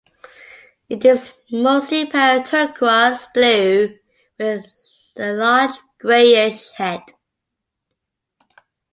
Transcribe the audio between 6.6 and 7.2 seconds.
head.